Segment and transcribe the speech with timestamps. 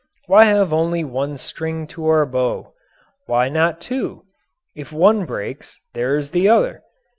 [0.25, 2.73] Why have only one string to our bow?
[3.27, 4.23] Why not two?
[4.75, 6.81] If one breaks, there is the other.